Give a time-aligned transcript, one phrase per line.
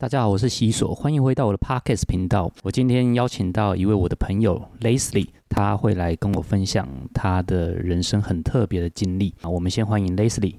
[0.00, 2.52] 大家好，我是西索，欢迎回到我的 Podcast 频道。
[2.62, 9.50] 我今天邀请到一位我的朋友 Leslie，他会来跟我分享他的人生很特别的经历啊。
[9.50, 10.54] 我们先欢迎 Leslie。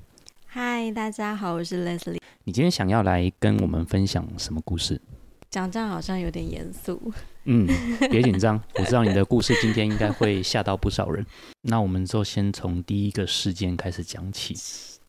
[0.45, 2.19] 嗨，大家好，我是 Leslie。
[2.43, 4.99] 你今天想要来跟我们分享什么故事？
[5.49, 7.01] 讲这样好像有点严肃。
[7.45, 7.65] 嗯，
[8.11, 11.25] 别紧张，我知道你的故事今天应该会吓到不少人。
[11.61, 14.53] 那我们就先从第一个事件开始讲起。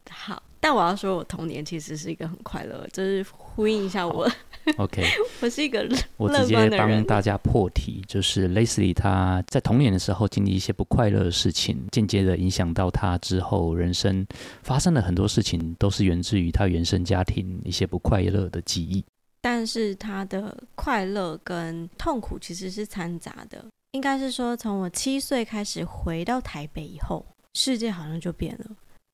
[0.08, 4.30] 好，但我要说，我童年其实是一个很快乐，就是呼应一下我。
[4.76, 5.02] OK，
[5.40, 5.88] 我是一个
[6.18, 6.68] 我直接。
[6.68, 14.26] 帮大家破题，就是 Leslie 她在童年的时候经历一些不快乐的事情，间接的影响到他之后人生
[14.62, 19.02] 发生了很多事情，都是源自于他原生家庭一些不快乐的记忆。
[19.40, 23.64] 但是他的快乐跟痛苦其实是掺杂的。
[23.92, 28.66] 应该是说，从我七岁开始回到台北以后，世界好像就变了。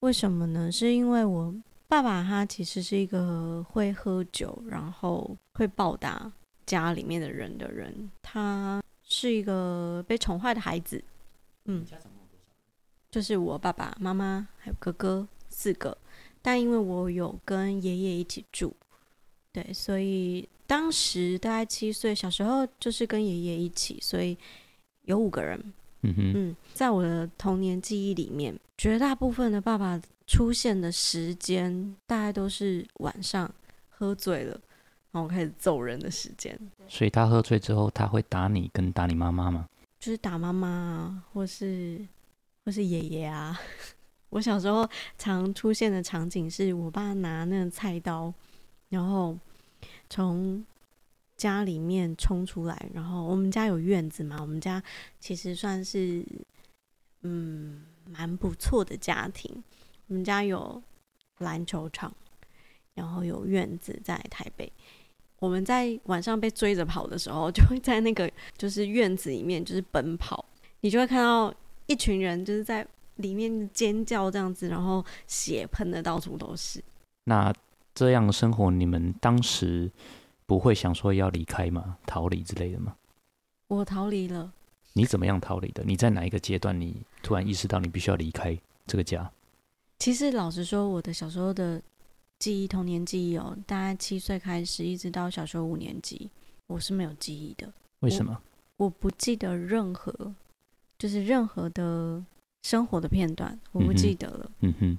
[0.07, 0.71] 为什么呢？
[0.71, 1.53] 是因为我
[1.89, 6.31] 爸爸他其实是一个会喝酒，然后会暴打
[6.65, 8.09] 家里面的人的人。
[8.23, 11.03] 他是一个被宠坏的孩子。
[11.65, 11.85] 嗯，
[13.11, 15.99] 就是我爸爸妈妈还有哥哥四个，
[16.41, 18.73] 但因为我有跟爷爷一起住，
[19.51, 24.39] 对，所以当时大概七岁，小时候就是跟爷爷一起，所以
[25.03, 25.73] 有五个人。
[26.07, 33.53] 嗯哼，嗯，在我的童年记忆里面，绝大部分的爸爸出现的时间，大概都是晚上
[33.89, 34.61] 喝醉了，
[35.13, 39.69] 然后开始揍人的时间，所以他喝醉之后，他会打你跟打你妈妈吗？
[39.99, 42.07] 就是打妈妈啊，或是
[42.65, 43.59] 或是爷爷啊。
[44.31, 48.33] 我小时候常出现的场景是我爸拿那个菜刀，
[48.89, 49.37] 然后
[50.11, 50.65] 从
[51.37, 54.83] 家里面冲出来，然后我们家有院子嘛，我们家
[55.21, 56.25] 其实算是
[57.23, 59.63] 嗯蛮不错的家庭，
[60.09, 60.83] 我们家有
[61.39, 62.13] 篮球场，
[62.95, 64.73] 然后有院子在台北。
[65.39, 70.43] 我们在晚上被追着跑的时候，就会在那个就是院子里面就是奔跑，
[70.81, 71.53] 你就会看到
[71.85, 76.83] 一群人就是在里面尖叫这样子，然后血喷的到处都是。
[77.25, 77.53] 那
[77.95, 79.91] 这样的生活，你们当时
[80.47, 81.99] 不会想说要离开吗？
[82.07, 82.97] 逃离之类的吗？
[83.69, 84.53] 我逃离了，
[84.93, 85.83] 你怎么样逃离的？
[85.85, 89.31] 你在哪一个阶段，你突然意识到你必须要离开这个家？
[89.99, 91.83] 其实老实说，我的小时候的
[92.39, 96.31] 记忆，童年记忆哦，大概七岁开始，一直到小学五年级，
[96.69, 97.73] 我是没有记忆的。
[98.01, 98.41] 为什么？
[98.77, 100.35] 我不记得任何，
[100.99, 102.23] 就是任何的
[102.63, 104.51] 生活的片段，我不记得了。
[104.61, 104.99] 嗯哼，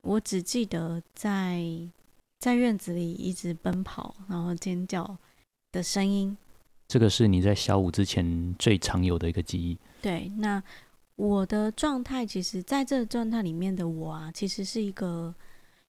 [0.00, 1.62] 我只记得在
[2.42, 5.16] 在院子里一直奔跑，然后尖叫
[5.70, 6.36] 的声音。
[6.88, 9.78] 这个是你在小五之前最常有的一个记忆。
[10.00, 10.60] 对，那
[11.14, 15.32] 我的状态，其实在这个状态里面的我啊，其实是一个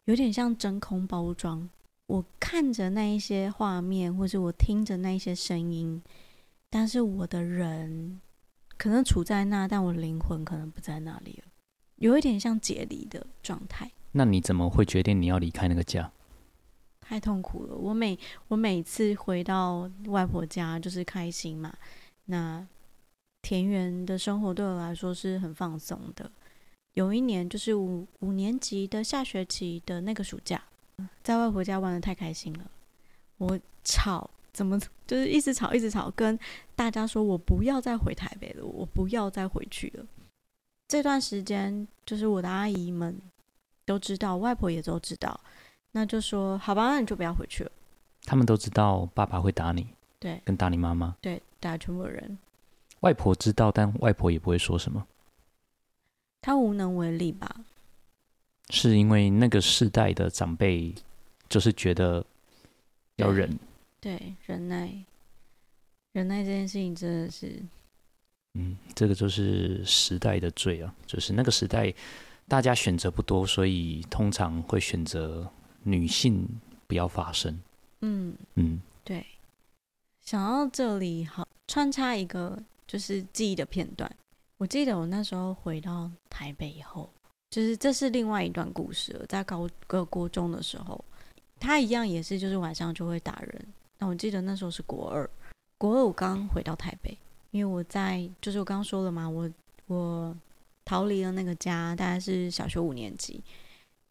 [0.05, 1.67] 有点像真空包装。
[2.05, 5.99] 我看着那一些画面，或是我听着那一些声音，
[6.69, 8.21] 但是我的人
[8.77, 11.51] 可能处在那，但我灵魂可能不在那里了，
[11.95, 13.89] 有一点像解离的状态。
[14.11, 16.11] 那你怎么会决定你要离开那个家？
[17.05, 17.75] 太痛苦了。
[17.75, 21.73] 我每我每次回到外婆家就是开心嘛，
[22.25, 22.65] 那
[23.41, 26.31] 田园的生活对我来说是很放松的。
[26.93, 30.63] 有一年就是五五年级的下学期的那个暑假，
[31.23, 32.71] 在外婆家玩的太开心了，
[33.37, 36.37] 我吵怎么就是一直吵一直吵，跟
[36.75, 40.05] 大家说我不要再回台北了，我不要再回去了。
[40.87, 43.19] 这段时间就是我的阿姨们
[43.85, 45.39] 都知道，外婆也都知道，
[45.93, 47.71] 那就说好吧，那你就不要回去了。
[48.25, 49.87] 他们都知道爸爸会打你，
[50.19, 51.15] 对跟打你妈妈。
[51.21, 52.37] 对，大家全部的人，
[52.99, 55.05] 外婆知道，但外婆也不会说什么，
[56.41, 57.63] 他无能为力吧？
[58.69, 60.95] 是因为那个世代的长辈
[61.47, 62.25] 就是觉得
[63.17, 63.59] 要对忍。
[63.99, 64.89] 对，忍耐，
[66.13, 67.61] 忍耐这件事情真的是，
[68.53, 71.93] 嗯，这个就是时代的罪啊，就是那个时代
[72.47, 75.49] 大家选择不多，所以通常会选择
[75.83, 76.47] 女性
[76.87, 77.59] 不要发声。
[78.01, 79.25] 嗯，嗯，对。
[80.21, 84.09] 想到这里，好穿插一个就是记忆的片段。
[84.57, 87.09] 我记得我那时候回到台北以后，
[87.49, 89.25] 就是这是另外一段故事了。
[89.27, 91.03] 在高个国中的时候，
[91.59, 93.65] 他一样也是就是晚上就会打人。
[93.97, 95.29] 那我记得那时候是国二，
[95.77, 97.17] 国二我刚回到台北，
[97.51, 99.49] 因为我在就是我刚刚说了嘛，我
[99.87, 100.35] 我
[100.85, 103.43] 逃离了那个家，大概是小学五年级，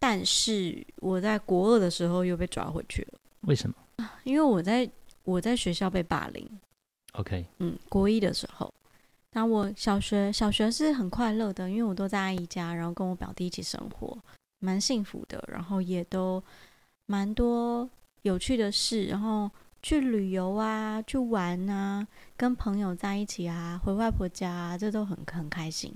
[0.02, 3.76] 但是我在国二的时候又被抓回去了，为什么
[4.24, 4.90] 因为我在
[5.22, 6.44] 我在学校被霸凌
[7.12, 8.74] ，？OK，嗯，国一的时候，
[9.30, 14.18] 那我小学小学是很快乐的，因为我都在阿姨家，然后跟我表弟一起生活，
[14.58, 16.42] 蛮幸福的，然后也都
[17.06, 17.88] 蛮多
[18.22, 19.48] 有趣的事，然后
[19.82, 22.04] 去旅游啊，去玩啊，
[22.36, 25.94] 跟朋友在一起啊，回外婆家啊，这都很很开心。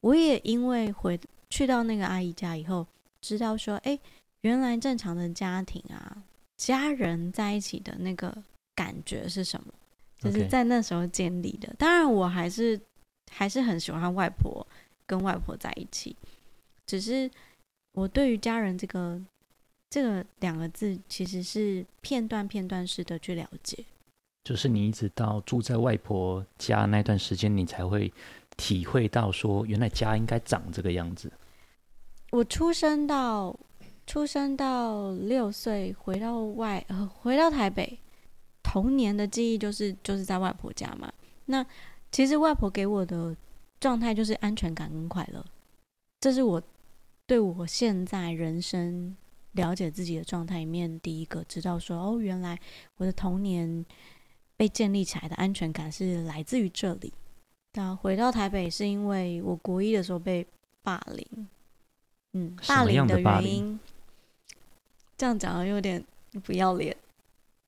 [0.00, 1.16] 我也因为回
[1.48, 2.84] 去到那个阿姨家以后，
[3.26, 3.98] 知道说，哎，
[4.42, 6.22] 原来正常的家庭啊，
[6.56, 8.36] 家人在一起的那个
[8.74, 9.72] 感觉是什么，
[10.18, 11.74] 就是在那时候建立的。
[11.78, 12.80] 当然，我还是
[13.32, 14.66] 还是很喜欢外婆，
[15.06, 16.14] 跟外婆在一起，
[16.86, 17.30] 只是
[17.92, 19.20] 我对于家人这个。
[19.88, 23.84] 这个两个字其实是片段片段式的去了解，
[24.42, 28.12] 就是你一直到住在外婆家那段时间，你才会
[28.56, 31.30] 体会到说，原来家应该长这个样子。
[32.36, 33.58] 我出生到
[34.06, 37.98] 出生到六岁，回到外呃回到台北，
[38.62, 41.10] 童年的记忆就是就是在外婆家嘛。
[41.46, 41.64] 那
[42.12, 43.34] 其实外婆给我的
[43.80, 45.42] 状态就是安全感跟快乐，
[46.20, 46.62] 这是我
[47.26, 49.16] 对我现在人生。
[49.52, 52.60] 了解自己的状态里面，第一个知道说哦，原来
[52.98, 53.82] 我的童年
[54.54, 57.10] 被建立起来的安全感是来自于这里。
[57.72, 60.46] 那回到台北是因为我国一的时候被
[60.82, 61.48] 霸凌，
[62.36, 63.80] 嗯，霸凌的原因，
[65.16, 66.04] 这样讲有点
[66.44, 66.94] 不要脸，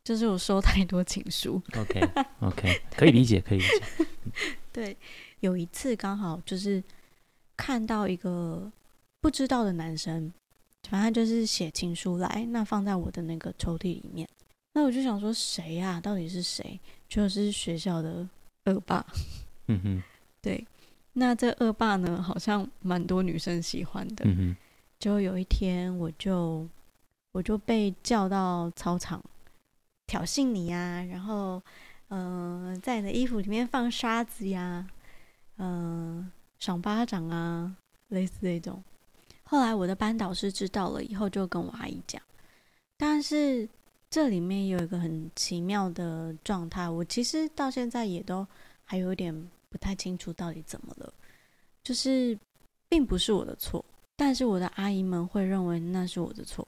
[0.05, 1.63] 就是我收太多情书。
[1.75, 2.01] OK
[2.41, 4.07] OK，可以理解，可以理解。
[4.71, 4.95] 对，
[5.41, 6.83] 有一次刚好就是
[7.57, 8.71] 看到一个
[9.23, 10.31] 不知道的男生。
[10.89, 14.27] 反正就是写情书来，那放在我的那个抽屉里面。
[14.73, 16.01] 那我就想说，谁呀？
[16.01, 16.81] 到底是谁？
[17.09, 18.27] 就是学校的
[18.67, 19.05] 恶霸。
[19.67, 20.03] 嗯哼，
[20.41, 20.65] 对。
[21.19, 24.25] 那这恶霸呢，好像蛮多女生喜欢的。
[25.01, 26.67] 就有一天，我就
[27.33, 29.23] 我就被叫到操场
[30.07, 31.61] 挑衅你呀，然后
[32.09, 34.87] 嗯，在你的衣服里面放沙子呀，
[35.57, 37.77] 嗯，赏巴掌啊，
[38.09, 38.83] 类似这种。
[39.43, 42.21] 后来我的班导师知道了以后，就跟我阿姨讲。
[42.97, 43.69] 但是
[44.09, 48.47] 这里面有一个很奇妙的状态，我其实到现在也都
[48.85, 51.13] 还有点不太清楚到底怎么了。
[51.83, 52.39] 就是
[52.89, 53.85] 并不是我的错，
[54.17, 56.67] 但是我的阿姨们会认为那是我的错。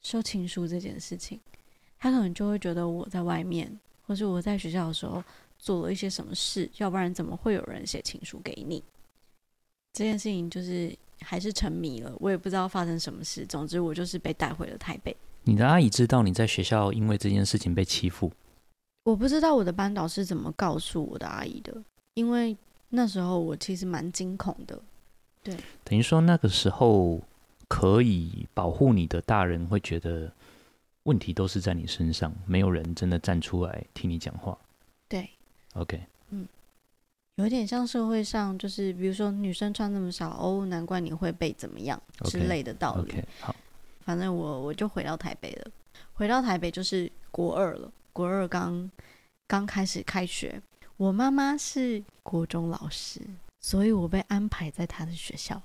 [0.00, 1.40] 收情书这件事情，
[1.98, 5.22] 她可能就会觉得我在外面，或是我在学校的时候
[5.58, 8.82] 做了一些什么事，要不然怎么会有人写情书给你？
[9.92, 10.96] 这件事情就是。
[11.24, 13.46] 还是沉迷了，我也不知道发生什么事。
[13.46, 15.16] 总之，我就是被带回了台北。
[15.44, 18.32] 你的阿姨知道你在学校因为这件事情被欺负？
[19.04, 21.80] 我不知道我的班导是怎么告诉我的阿姨的，
[22.14, 22.56] 因为
[22.90, 24.80] 那时候我其实蛮惊恐的。
[25.42, 27.20] 对，等于说那个时候
[27.68, 30.30] 可以保护你的大人会觉得
[31.04, 34.56] 问题都是在你身上，没有人真的站出来替你讲话。
[35.08, 35.28] 对
[35.74, 36.00] ，OK
[36.30, 36.46] 嗯。
[37.36, 43.14] 有点像社会上，就是比如说女生穿那么少，哦，难怪你会被怎么样之类的道理。
[43.40, 43.56] 好，
[44.04, 45.70] 反正我我就回到台北了。
[46.12, 48.88] 回到台北就是国二了，国二刚
[49.48, 50.60] 刚开始开学。
[51.02, 53.20] 我妈妈是国中老师，
[53.60, 55.60] 所以我被安排在她的学校。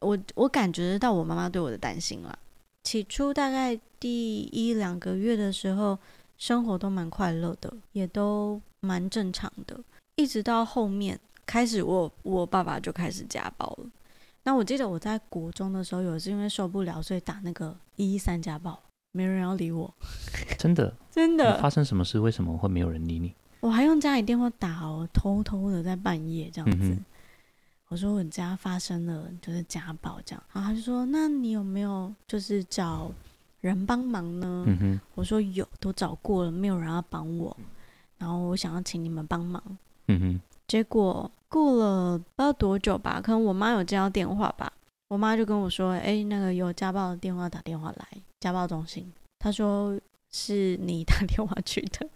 [0.00, 2.38] 我我感觉得到我妈妈对我的担心了。
[2.82, 5.98] 起初大概第一两个月的时候，
[6.36, 9.80] 生活都蛮快乐的，也都蛮正常的。
[10.16, 13.86] 一直到后面开始，我我爸爸就开始家暴了。
[14.42, 18.78] 那我记得我在国中的时候，有一次因为受不了，所以打那个一一三家暴，
[19.12, 19.94] 没人要理我。
[20.60, 20.94] 真的？
[21.10, 21.58] 真的？
[21.62, 22.20] 发生什么事？
[22.20, 23.34] 为什么会没有人理你？
[23.64, 26.94] 我还用家里电话打哦，偷偷的在半夜这样子。
[27.88, 33.10] 我说我家发生了就是家暴这样，然后他就说：“那你有没有就是找
[33.62, 34.66] 人帮忙呢？”
[35.16, 37.56] 我说有，都找过了，没有人要帮我。
[38.18, 39.62] 然后我想要请你们帮忙。
[40.08, 44.70] 嗯哼，结果过了不知道多久吧，可能我妈有接到电话吧，
[45.08, 48.08] 我妈就跟我说：“哎，那个有家暴的电话打电话来，
[48.40, 49.10] 家暴中心。”
[49.40, 49.98] 她说
[50.30, 52.06] 是你打电话去的，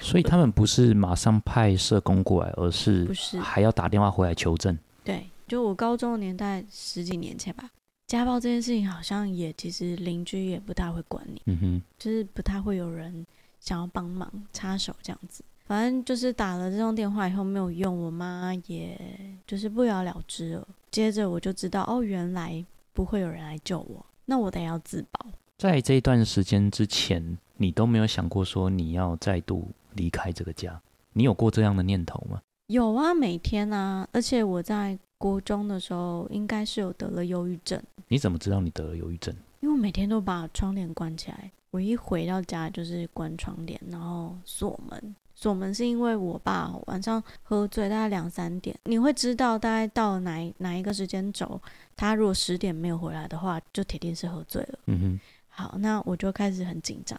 [0.00, 4.78] 所以他们不是马上派社工过来，而是不是还要打电话回来求证？
[5.04, 7.70] 对，就我高中的年代十几年前吧，
[8.06, 13.26] 家暴这件事情好像也其实邻居也不太会管你，嗯哼，就是不太会有人
[13.60, 15.42] 想要帮忙插手这样子。
[15.64, 19.00] 反正就是打了这通电话以后没有用，我妈也
[19.46, 20.68] 就是不了了之了。
[20.90, 22.62] 接着我就知道，哦，原来
[22.92, 25.26] 不会有人来救我，那我得要自保。
[25.56, 32.42] 在这一段时间之前，你都没有想过说你要再度离开这个家，你有过这样的念头吗？
[32.66, 37.80] 有啊，每天啊，而且我在国中的时候应该是有得了忧郁症。
[38.08, 39.32] 你怎么知道你得了忧郁症？
[39.60, 45.14] 因为我每天都把窗帘关起来，我一回到家就是关窗帘，然后锁门。
[45.36, 51.60] 锁门是因为我爸晚上喝醉，大概两三点，你会知道大概到哪哪一个时间走，
[51.94, 54.78] 他如果十点没有回来的话，就铁定是喝醉了。
[54.86, 55.20] 嗯哼。
[55.54, 57.18] 好，那我就开始很紧张，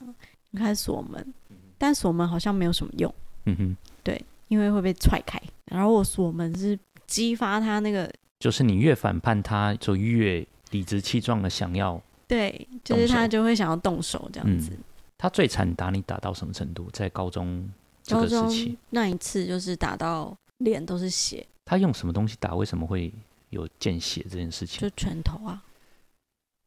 [0.57, 1.33] 开始锁门，
[1.77, 3.13] 但锁门好像没有什么用，
[3.45, 5.41] 嗯哼，对因为会被踹开。
[5.65, 12.01] 然后我锁门是激发他那个，就是你越反叛他，就越理直气壮的想要。
[12.27, 14.71] 对，就是他就会想要动手这样子。
[15.17, 16.89] 他最惨打你打到什么程度？
[16.91, 17.69] 在高中
[18.01, 22.55] 这个时期，那一次就是打到脸都是血，他用什么东西打？
[22.55, 23.13] 为什么会
[23.49, 25.63] 有见血这件事情就拳头啊。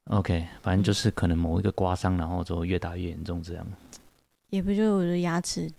[0.07, 3.67] ？OK，反正就是可能某一个刮伤，然后之后越打越严重这样。
[4.51, 5.71] 也不就我的牙齿、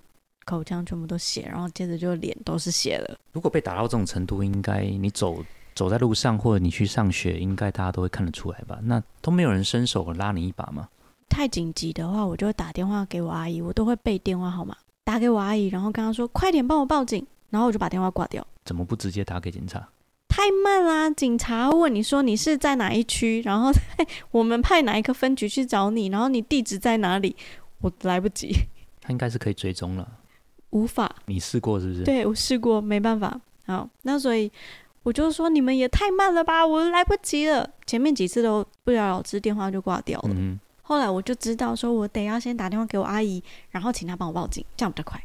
[0.46, 3.18] 口腔全部都血，然后接着就脸都是血了。
[3.32, 5.44] 如果被打到这种程度，应该你走
[5.74, 8.78] 走在路上或者你去上学，应该大家都会看得出来吧？
[8.84, 10.90] 那都没有人伸手拉你一把吗？
[11.30, 18.46] 太紧急的话，我就会打电话给我阿姨，我都会背电话号码，打给我阿姨，然后跟她说快点帮我报警，然后我就把电话挂掉。
[18.66, 19.88] 怎么不直接打给警察？
[20.38, 21.10] 太慢啦！
[21.10, 23.72] 警察问你说你是在哪一区，然后
[24.30, 27.36] 我们派哪一个分局去找你，然后你地址在哪里，
[27.82, 28.54] 我来不及，
[29.02, 30.08] 他应该是可以追踪了。
[30.70, 31.12] 无法。
[31.26, 32.04] 你试过是不是？
[32.04, 33.42] 对我试过，没办法。
[33.66, 34.52] 好，那所以
[35.02, 37.68] 我就说你们也太慢了吧，我来不及了。
[37.88, 40.30] 前面几次都不了了之，电话就挂掉了。
[40.36, 45.20] 嗯后来我就知道，说我得要先打电话给我阿姨，然后请她帮我报警，这样比较快。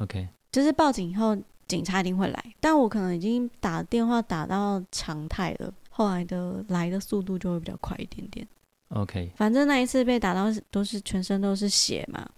[0.00, 1.36] ，OK，就是报警以后，
[1.68, 8.46] 警察一定会来，但我可能已经打电话打到常态了，后来的来的速度就会比较快一点点。
[8.90, 12.28] OK，反正那一次被打到都是全身都是血嘛，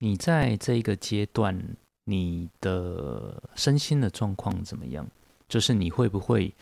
[0.00, 1.58] 你在这一个阶段，
[2.04, 5.06] 你的身心的状况怎么样？
[5.48, 6.52] 就是你会不会，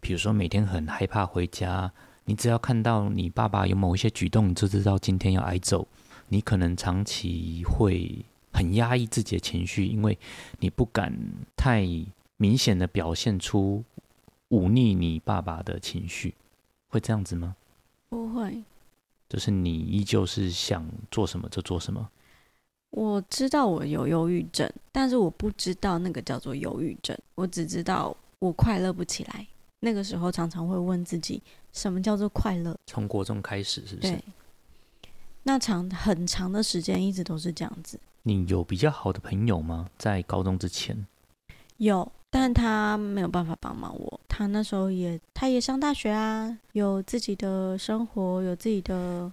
[0.00, 1.90] 比如说每天很害怕回家，
[2.26, 5.86] 你只要看到你爸爸有某一些举动，你就知道今天要挨揍。
[6.28, 10.18] 你可能长期会很压抑自己的情绪，因为
[10.60, 11.12] 你不敢
[11.56, 11.86] 太
[12.36, 13.82] 明显的表现出
[14.48, 16.34] 忤逆你爸爸的情绪，
[16.88, 17.56] 会这样子吗？
[18.08, 18.62] 不会。
[19.28, 22.06] 就是你依旧是想做什么就做什么。
[22.90, 29.46] 我知道我有忧郁症，但是我不知道那个叫做忧郁症，我只知道我快乐不起来。
[29.80, 31.42] 那个时候常常会问自己，
[31.72, 32.78] 什么叫做快乐？
[32.86, 34.24] 从国中开始，是不是对？，
[35.44, 37.98] 那长很长的时间一直都是这样子。
[38.22, 39.88] 你有比较好的朋友吗？
[39.98, 41.06] 在高中之前，
[41.78, 44.20] 有，但他没有办法帮忙我。
[44.28, 49.30] 他那时候也，他也上大学啊，有自己的生活，有自己的。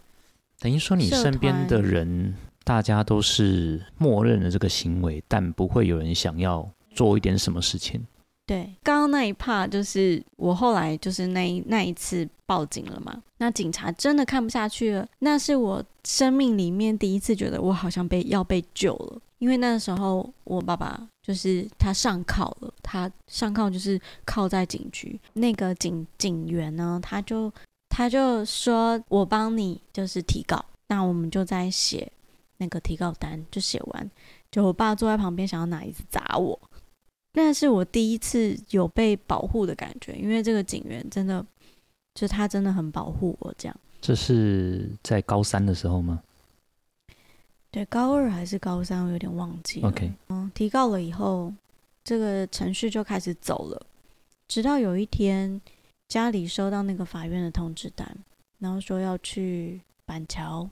[0.60, 8.06] 等于说你身边的人，大家都是默认了这个行为，但不会有人想要做一点什么事情。
[8.50, 27.54] 对，刚刚那一 part 就是我后来就是那一那一次报警了嘛，那警察真的看不下去了，那是我生命里面第一次觉得我好像被要被救了，因为那时候我爸爸就是他上铐了，他上铐就是铐在警局，那个警警员呢，他就
[27.88, 32.12] 他就说我帮你就是提告，那我们就在写
[32.58, 34.10] 那个提告单，就写完，
[34.50, 36.60] 就我爸坐在旁边想要拿椅子砸我。
[37.34, 41.46] 那是我第一次有被保护的感觉，因为这个警员真的，
[42.16, 43.80] 就他真的很保护我这样。
[44.02, 46.22] 这是在高三的时候吗
[47.72, 49.90] 对，高二还是高三，我有点忘记了。
[49.90, 51.54] ？OK，嗯，提告了以后，
[52.04, 53.86] 这个程序就开始走了。
[54.48, 55.62] 直到有一天，
[56.08, 58.18] 家里收到那个法院的通知单，
[58.58, 60.68] 然后说要去板桥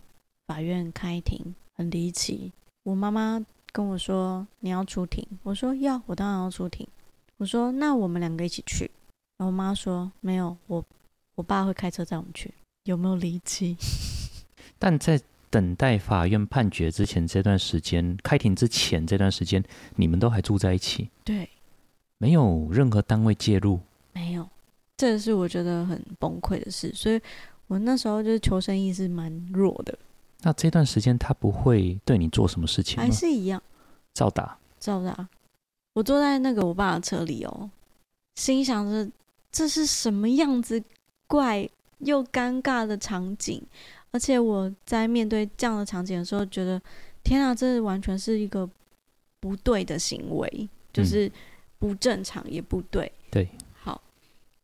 [0.48, 2.52] 法院开庭，很离奇。
[2.82, 3.46] 我妈妈
[3.78, 6.88] 跟我说你要出庭，我说要，我当然要出庭。
[7.38, 8.90] 我说那我们两个一起去。
[9.38, 10.84] 然后我妈说没有，我
[11.36, 12.52] 我爸会开车载我们去。
[12.86, 13.78] 有没有离奇？
[14.80, 19.64] 但在等待法院判决之前这段时间，开庭之前这段时间，
[19.96, 21.48] 你们都还住在一起，对，
[22.18, 23.80] 没有任何单位介入。
[24.12, 24.50] 没有，
[24.98, 27.22] 这是我觉得很崩溃的事，所以
[27.68, 29.96] 我那时候就是求生意识蛮弱的，
[30.48, 33.12] 那这段时间他不会对你做什么事情还？
[33.12, 33.62] 是一样，
[34.14, 34.58] 照打。
[34.80, 35.28] 照打。
[35.92, 37.70] 我坐在那个我爸的车里哦，
[38.36, 39.12] 心想着
[39.52, 40.82] 这是什么样子
[41.28, 43.62] 怪又尴尬的场景，
[44.12, 46.82] 而且我在面对这样的场景的时候，觉得
[47.26, 48.70] 天啊，这完全是一个
[49.42, 51.30] 不对的行为，就是
[51.78, 53.12] 不正常也不对。
[53.30, 54.02] 对，好，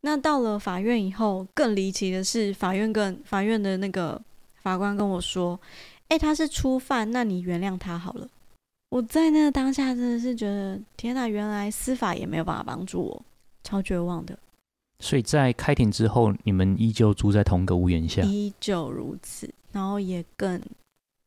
[0.00, 4.18] 那到了法院以后，更离奇的是，法院跟法院的那个
[4.64, 5.60] 法官跟我说
[6.08, 8.26] ：“哎、他是初犯，那你原谅他好了。”
[8.90, 13.22] 我在那个当下真的是觉得，天哪，原来司法也没有办法帮助我，
[13.62, 14.38] 超绝望的。
[15.00, 18.22] 所以在开庭之后，你们依旧住在同个屋檐下。
[18.22, 20.60] 依旧如此，然后也更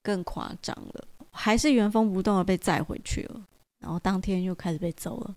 [0.01, 3.41] 更夸张了，还是原封不动的被载回去了，
[3.79, 5.36] 然后当天又开始被揍了，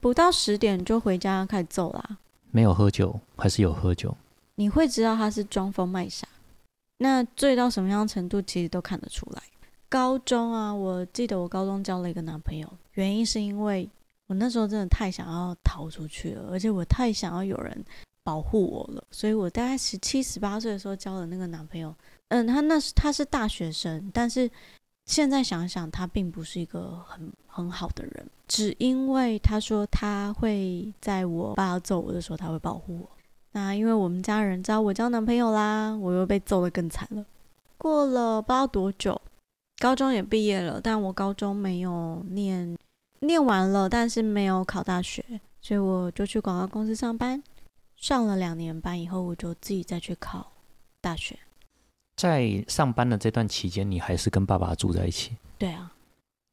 [0.00, 2.18] 不到十点就回家开始揍啦。
[2.50, 4.16] 没有喝酒，还是有喝酒？
[4.54, 6.26] 你会知道他是装疯卖傻，
[6.98, 9.42] 那醉到什么样程度，其实都看得出来。
[9.88, 13.88] 高中啊，我记得我高中交了一个男朋友，原因是因为
[14.26, 17.84] 我那时候真的太想要逃出去了，而且我太想要有人
[18.22, 21.94] 保护我了，所以我大概十七、十八岁的时候交了那个男朋友。
[22.28, 24.50] 嗯，他那是他是大学生，但是
[25.06, 33.10] 现在想想，他并不是一个很很好的人，只因为他说他会在我爸要揍我的时候，他会保护我。
[33.52, 37.24] 那因为我们家人知道我交男朋友啦，我又被揍得更惨了。
[37.76, 39.20] 过了不知道多久，
[39.78, 42.76] 高中也毕业了，但我高中没有念，
[43.20, 45.24] 念完了，但是没有考大学，
[45.60, 47.42] 所以我就去广告公司上班，
[47.96, 50.52] 上了两年班以后，我就自己再去考
[51.00, 51.38] 大学。
[52.16, 55.36] 在上班的这段期间，你还是跟爸爸住在一起？
[55.56, 55.92] 对啊，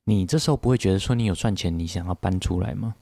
[0.03, 2.95] 你这时候不会觉得说你有赚钱，你想要搬出来吗？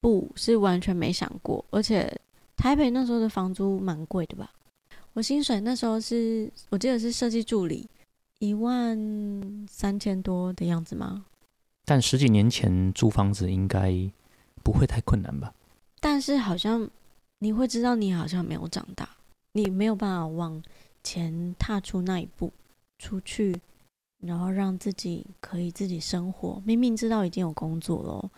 [0.00, 2.14] 不是完全没想过，而且
[2.56, 4.52] 台北那时候的房租蛮贵的吧？
[5.12, 7.88] 我薪水那时候是我记得是设计助理，
[8.38, 11.26] 一万三千多的样子吗？
[11.84, 13.92] 但十几年前租房子应该
[14.62, 15.52] 不会太困难吧？
[16.00, 16.88] 但是好像
[17.38, 19.08] 你会知道你好像没有长大，
[19.52, 20.62] 你没有办法往
[21.02, 22.52] 前踏出那一步，
[22.98, 23.54] 出去，
[24.20, 26.62] 然后让自己可以自己生活。
[26.64, 28.30] 明明知道已经有工作了，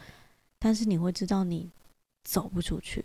[0.59, 1.71] 但是你会知道你
[2.25, 3.05] 走不出去。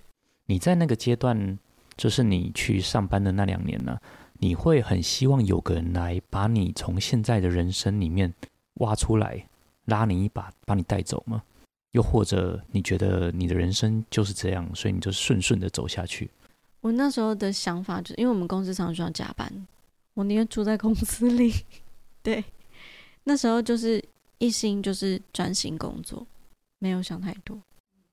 [0.52, 1.58] 你在那个阶段。
[1.98, 3.96] 就是你去上班的那两年呢，
[4.40, 8.34] 你会很希望有个人来把你从现在的人生里面
[8.76, 9.46] 挖出来，
[9.86, 11.44] 拉你一把，把你带走吗？
[11.92, 16.32] 又或者你觉得你的人生就是这样，所以你就顺顺的走下去？
[16.80, 19.68] 我那时候的想法就是，因为我们公司常常需要加班，
[20.16, 21.54] 我宁愿住在公司里。
[22.24, 22.44] 对，
[23.26, 24.04] 那时候就是
[24.40, 26.26] 一心就是专心工作，
[26.80, 27.60] 没有想太多。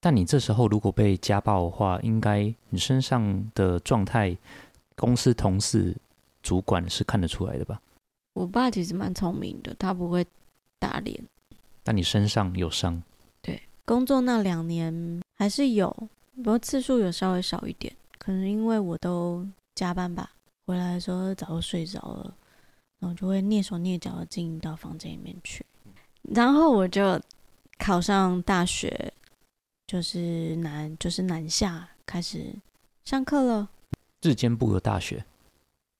[0.01, 4.37] 但你这时候如果被家暴的话，应该你身上的状态，
[4.95, 5.97] 公司同事、
[6.41, 7.81] 主管是看得出来的吧？
[8.35, 10.25] 我爸其实蛮聪明的，他不会
[10.79, 11.21] 打脸。
[11.83, 13.03] 但你身上有伤？
[13.43, 15.91] 对，工作那两年还是有，
[16.37, 20.31] 不过次数有稍微少一点，可能因为我都加班吧，
[20.67, 22.33] 回来的时候早就睡着了，
[23.01, 25.67] 然后就会蹑手蹑脚的进到房间里面去，
[26.23, 27.21] 然后我就
[27.79, 29.13] 考上大学。
[29.89, 32.55] 就是南，就是南下开始
[33.07, 33.71] 上课了。
[34.21, 35.25] 日间部的大学，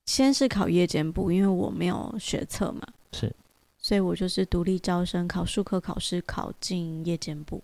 [0.05, 3.35] 先是考夜间部，因为我没有学测嘛，是，
[3.79, 7.63] 所以我就是独立招生，考数科考试，考进夜间部，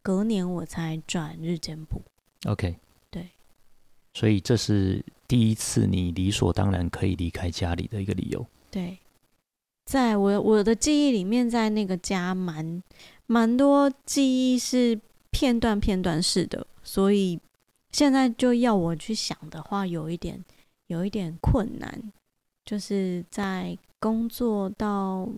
[0.00, 2.00] 隔年我才转日间部。
[2.46, 2.74] OK，
[3.10, 3.28] 对，
[4.14, 8.46] 所以这是第一次你理所当然可以离开家里的一个理由。
[8.70, 8.96] 对，
[9.84, 12.82] 在我我的记忆里面，在那个家蛮
[13.26, 14.98] 蛮多记忆是。
[15.38, 17.38] 片段片段式的，所以
[17.92, 20.44] 现在就要我去想的话，有一点
[20.88, 22.12] 有一点困难。
[22.64, 25.28] 就是在工作到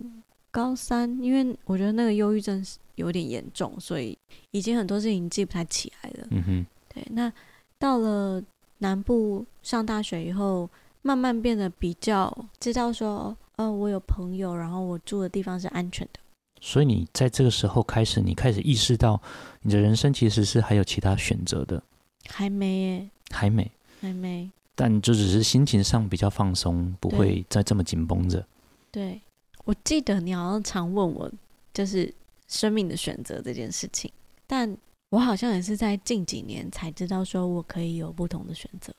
[0.49, 4.17] 高三，因为我觉得那个忧郁症有点严重，所以
[4.49, 6.27] 已经很多事情记不太起来了。
[6.31, 7.05] 嗯哼，对。
[7.11, 7.31] 那
[7.77, 8.43] 到了
[8.79, 10.67] 南部上大学以后，
[11.03, 16.19] 慢慢变得比较知道说，哦，我有朋友，然后我住的地方是安全的。
[16.61, 19.19] 所以你在这个时候开始，你开始意识到
[19.61, 21.81] 你的人生其实是还有其他选择的。
[22.29, 23.69] 还没耶，还没，
[23.99, 24.49] 还没。
[24.75, 28.45] 但就只是心情上比较放松，不会再这么紧绷着。
[28.91, 29.19] 对，
[29.65, 31.29] 我记得你好像常问我，
[31.73, 32.13] 就是
[32.47, 34.11] 生命的选择这件事情。
[34.45, 34.77] 但
[35.09, 38.93] 我好像也是在近几年才知道，说我可以有不同的选择。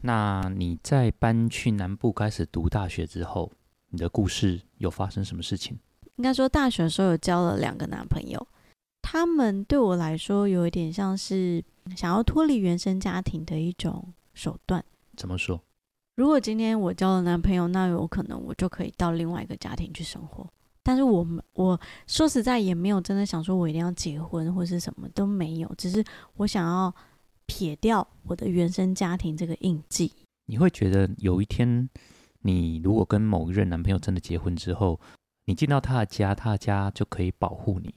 [0.00, 3.50] 那你在搬去南部开始读大学之后，
[3.90, 5.78] 你的故事有发生什么事情？
[6.16, 8.46] 应该说，大学的时候有交了两个男朋友，
[9.00, 11.64] 他们对我来说有一点像是
[11.96, 14.84] 想要脱离原生家庭的一种手段。
[15.16, 15.60] 怎么说？
[16.14, 20.46] 如果今天我交了男朋友，那有可能我就可以到另外一个家庭去生活。
[20.82, 26.04] 但是我们我说实在也没有真的想说我一定要结婚或是什么都没有，只是
[26.36, 26.94] 我想要
[27.46, 30.12] 撇掉我的原生家庭这个印记。
[30.46, 31.88] 你会觉得有一天，
[32.42, 35.00] 你如果跟某一任男朋友真的结婚之后？
[35.52, 37.94] 你进到他的家，他的家就可以保护你，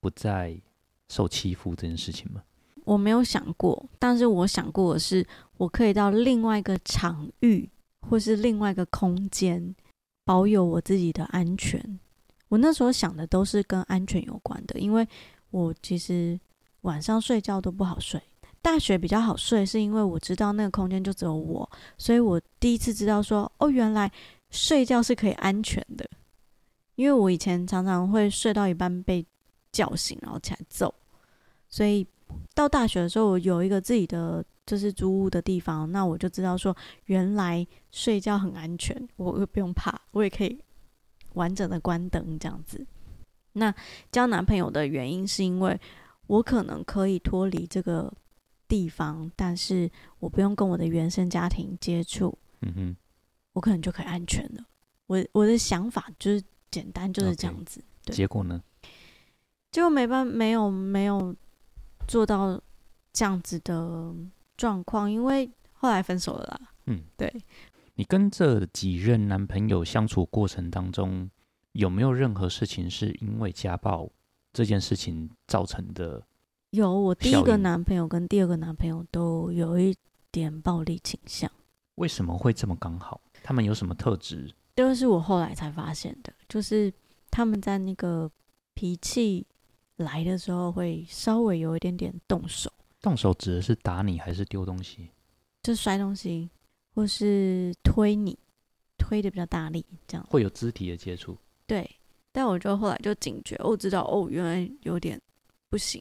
[0.00, 0.60] 不再
[1.08, 2.42] 受欺负这件事情吗？
[2.82, 5.24] 我没有想过，但是我想过的是，
[5.56, 9.72] 我可以到另外一个场域，或是另外一个空间，
[10.24, 12.00] 保有我自己的安全。
[12.48, 15.06] 我那时候想的都是跟安全有关的，因为
[15.50, 16.36] 我其实
[16.80, 18.20] 晚上睡觉都不好睡。
[18.60, 24.10] 大学比较好睡，是因为我知道那个空间就只有我，所以我第一次知道说，哦，原来
[24.50, 26.04] 睡觉是可以安全的。
[26.96, 29.24] 因为我以前常常会睡到一半被
[29.70, 30.92] 叫醒，然后起来揍，
[31.68, 32.06] 所以
[32.54, 40.58] 到大学的时候，我有一个自己的就是租屋的地方，那我就知道说，原来睡觉很安全，我又不用怕，我也可以
[41.34, 42.84] 完整的关灯这样子。
[43.52, 43.74] 那
[44.10, 45.78] 交男朋友的原因是因为
[46.26, 48.12] 我可能可以脱离这个
[48.66, 52.96] 地方，但是我不用跟我的原生家庭接触，嗯哼，
[53.52, 54.64] 我可能就可以安全了。
[55.06, 57.82] 我我的想法就是简单就是这样子。
[58.04, 58.62] 对结果呢？
[59.72, 61.34] 结果没办没有没有
[62.06, 62.60] 做到
[63.12, 64.14] 这样子的
[64.56, 66.60] 状况，因为后来分手了啦。
[66.86, 67.32] 嗯，对，
[67.94, 71.28] 你跟这几任男朋友相处过程当中，
[71.72, 74.10] 有没有任何事情是因为家暴
[74.52, 76.22] 这件事情造成的？
[76.70, 79.96] 有我第一个男朋友跟第二个男朋友都有一
[80.30, 81.50] 点暴力倾向，
[81.96, 83.20] 为什么会这么刚好？
[83.42, 84.52] 他们有什么特质？
[84.74, 86.92] 这个是我后来才发现的，就是
[87.30, 88.30] 他们在那个
[88.74, 89.46] 脾气
[89.96, 95.10] 来的时候会稍微有一点点动手，动手指的是打你还是丢东西？
[95.62, 96.48] 就摔东西
[96.94, 98.38] 或是推你，
[98.96, 100.26] 推的比较大力这样。
[100.28, 101.36] 会有肢体的接触？
[101.66, 101.88] 对，
[102.30, 105.20] 但我就后来就警觉，我知道哦，原来有点
[105.68, 106.00] 不行，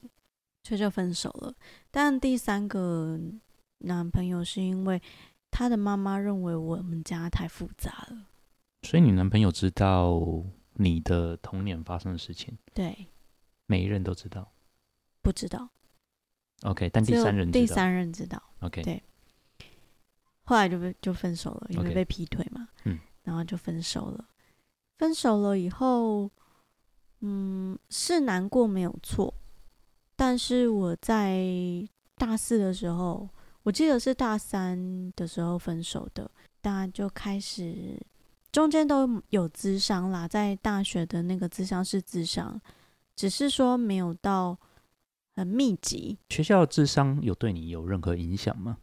[0.63, 1.53] 所以就分手了。
[1.89, 3.19] 但第三个
[3.79, 5.01] 男朋友是因为
[5.49, 8.27] 他的妈妈认为我们家太复杂了，
[8.86, 10.21] 所以你男朋友知道
[10.74, 13.08] 你的童年发生的事情，对，
[13.65, 14.52] 每一任都知道。
[15.21, 15.67] 不知道
[16.62, 17.60] ，OK，但第三人知道。
[17.60, 19.02] 第三任知道，OK，对。
[20.43, 24.24] 后来就被就分手了，因为被劈腿嘛，嗯，然后就分手了。
[25.00, 26.32] 分手了以后，
[27.21, 29.34] 嗯，是难过没有错，
[30.15, 31.43] 但是我在
[32.15, 33.28] 大四的时候，
[33.63, 36.30] 我记得是大三的时候分手的，
[36.62, 38.00] 大家就开始
[38.56, 42.58] 中间都有咨商啦，在大学的那个咨商是咨商，
[43.13, 44.58] 只是说没有到
[45.36, 48.78] 很密集，学校的智商有对你有任何影响吗？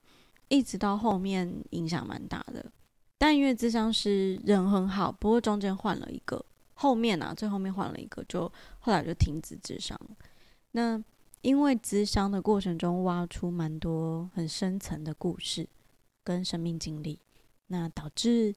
[0.49, 2.71] 一直到后面影响蛮大的。
[3.17, 8.41] 但因为咨商师人很好，不过中间换了一个，后面啊最后面换了一个，就
[8.81, 9.99] 后来就停止咨商。
[10.73, 11.03] 那
[11.41, 15.67] 因为咨商的过程中挖出蛮多很深层的故事
[16.23, 17.19] 跟生命经历，
[17.69, 18.55] 那导致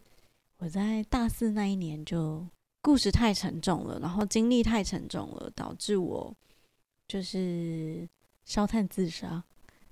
[0.58, 2.46] 我在大四那一年就
[2.82, 6.36] 故事太沉重了，然后经历太沉重了，导致我
[7.08, 8.08] 就是
[8.46, 9.44] 烧炭自杀。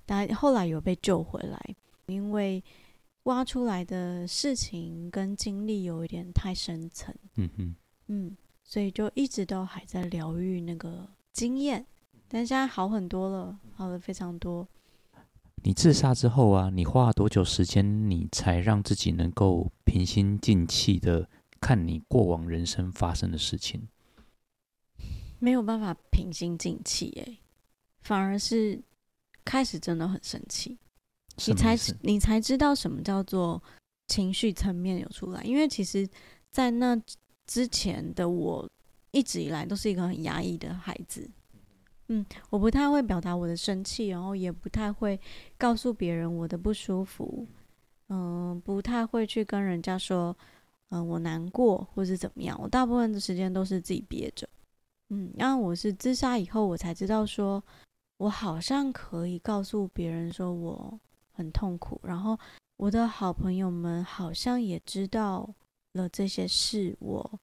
[0.05, 1.75] 但后来有被救回来，
[2.07, 2.63] 因为
[3.23, 7.75] 挖出来的事情跟经历有一点太深层，嗯哼，
[8.07, 11.85] 嗯，所以就一直都还在疗愈那个经验，
[12.27, 14.67] 但现在好很多了，好了非常多。
[15.65, 21.29] 你自杀之后啊，你花了多久时间，你才让自己能够平心静气的
[21.61, 23.87] 看你过往人生发生的事情？
[25.39, 27.37] 没有办法平心静气，诶，
[28.01, 28.81] 反而是
[29.45, 30.77] 开始真的很生气，
[31.47, 33.61] 你才你才知道什么叫做
[34.07, 36.05] 情绪层面有出来，因为其实，
[36.51, 37.01] 在那
[37.47, 38.69] 之前的我
[39.11, 41.29] 一直以来都是一个很压抑的孩子，
[42.07, 45.19] 嗯，我不太会表达我的生气，然后也不太会
[45.57, 47.47] 告诉别人我的不舒服，
[48.09, 50.35] 嗯、不太会去跟人家说，
[50.89, 54.47] 嗯、我难过或是怎么样，我大部分的时间都是自己憋着，
[55.09, 57.63] 嗯，然后我是自杀以后，我才知道说，
[58.17, 60.99] 我好像可以告诉别人说我
[61.31, 62.37] 很痛苦，然后
[62.77, 65.49] 我的好朋友们好像也知道
[65.93, 67.39] 了这些事，我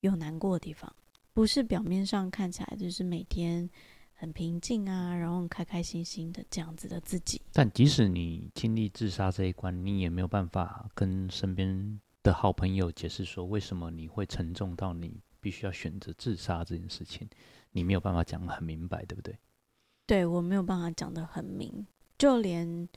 [0.00, 0.92] 有难过的地方，
[1.32, 3.68] 不是表面上看起来就是每天
[4.12, 7.40] 很平静啊，然后开开心心的这样子的自己。
[7.52, 17.28] 但即使你经历自杀这一关，你也没有办法跟身边的好朋友解释说，为什么你会沉重到你必须要选择自杀这件事情，
[17.72, 19.36] 你没有办法讲得很明白，对不对？
[20.06, 21.86] 对我没有办法讲得很明，
[22.18, 22.88] 就连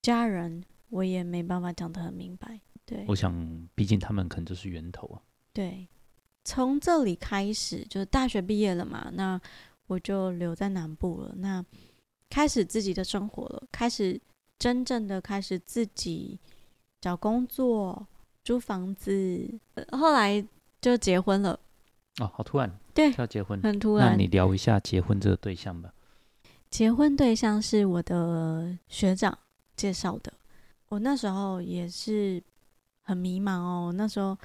[0.00, 2.60] 家人我也没办法讲得很明白。
[2.86, 5.20] 对我想，毕竟他们可能就是源头啊。
[5.52, 5.88] 对，
[6.44, 9.40] 从这里开始，就是大学毕业了嘛，那
[9.86, 11.64] 我就留在南部了，那
[12.28, 14.20] 开始自己的生活了，开始
[14.58, 16.38] 真正的开始自己
[17.00, 18.06] 找工作、
[18.44, 20.44] 租房子，呃后来
[20.80, 21.58] 就结婚了，
[22.20, 24.26] 哦，好突然，对要结婚，很突然那你。
[24.26, 25.92] 聊一下结婚这个对象吧。
[26.70, 29.38] 结婚对象是我的学长
[29.76, 30.32] 介绍的，
[30.88, 32.42] 我那时候也是
[33.02, 33.94] 很迷茫哦。
[33.96, 34.36] 那时候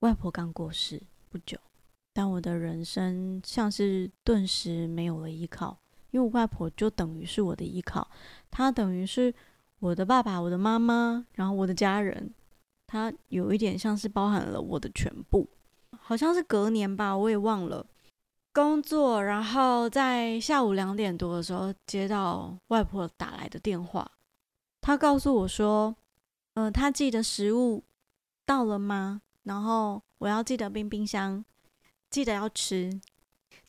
[0.00, 1.58] 外婆刚过世不久，
[2.12, 5.78] 但我的人生像是顿时没有了依靠，
[6.10, 8.08] 因为我外婆就等于是我的依靠，
[8.50, 9.32] 她等于是
[9.78, 12.32] 我的爸爸、我的妈妈，然后我的家人，
[12.86, 15.46] 她有一点像是包含了我的全部。
[15.98, 17.86] 好像是隔年吧，我也忘了。
[18.52, 24.10] 工作，然后在下午两点多的时候接到外婆打来的电话，
[24.80, 25.94] 她告诉我说，
[26.54, 27.84] 呃，她寄的食物
[28.44, 29.22] 到了吗？
[29.50, 31.44] 然后我要记得冰冰箱，
[32.08, 32.88] 记得要吃。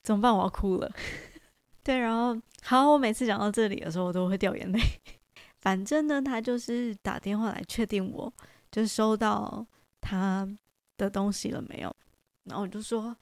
[0.03, 0.31] 怎么办？
[0.31, 0.87] 我要哭了。
[1.81, 4.79] 对，然后好，我每次讲到这里的时候，我都会掉眼泪。
[5.61, 8.31] 反正呢，他就是打电话来确定我
[8.71, 9.65] 就收到
[9.99, 10.47] 他
[10.97, 11.91] 的东西了没有。
[12.43, 13.15] 然后我就说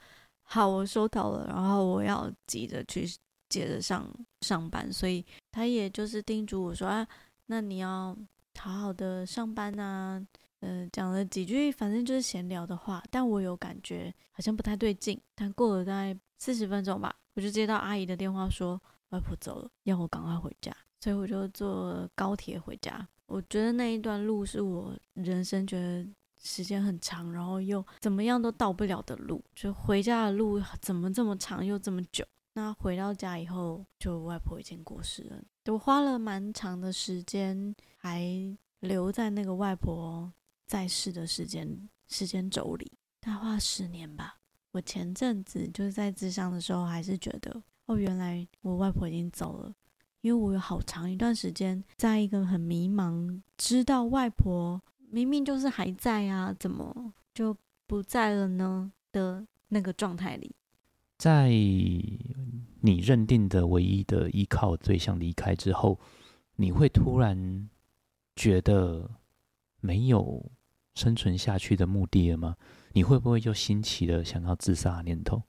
[0.44, 1.48] 好，我收到了。
[1.48, 3.08] 然后我要急着去
[3.48, 4.06] 接着上
[4.42, 7.08] 上班，所以他也就是叮嘱我说啊，
[7.46, 8.14] 那你要
[8.60, 10.22] 好好的上班啊。
[10.62, 15.20] 嗯，讲了几句，反正就是闲聊的话，但我有感觉好像不太对劲。
[15.34, 23.08] 但过了大概四十分钟吧，我就接到阿姨的电话，说外婆走了，要我赶快回家，所以我就坐高铁回家。
[23.26, 26.06] 我觉得那一段路是我人生觉得
[26.42, 32.26] 时间很长，然后又怎么样都到不了的路，就回家的路怎么这么长又这么久？
[32.54, 38.22] 那回到家以后，就外婆已经过世了，我花了蛮长的时间还
[38.82, 40.30] 留在那个外婆。
[40.70, 44.38] 在世的时间时间轴里，大概十年吧。
[44.72, 49.74] 我前阵子就是在智商的时候，还是觉得哦，原来我外婆已经走了。
[50.22, 54.80] 因为我有好长一段时间，在一个很迷茫，知道外婆
[55.10, 60.56] 明明就是还在啊，怎么就不在了呢的那个状态里。
[61.18, 66.00] 在你认定的唯一的依靠对象离开之后，
[66.58, 67.68] 你会突然
[68.36, 69.10] 觉得
[69.80, 70.52] 没有。
[71.00, 72.58] 生存下去的目的了吗？
[72.92, 75.42] 你会不会就兴起了想要自杀念头？